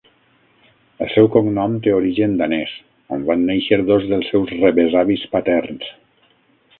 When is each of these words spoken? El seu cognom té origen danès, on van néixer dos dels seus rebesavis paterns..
El 1.05 1.09
seu 1.15 1.27
cognom 1.35 1.75
té 1.87 1.93
origen 1.97 2.33
danès, 2.39 2.73
on 3.17 3.27
van 3.29 3.45
néixer 3.49 3.79
dos 3.91 4.09
dels 4.13 4.31
seus 4.33 4.55
rebesavis 4.65 5.27
paterns.. 5.37 5.89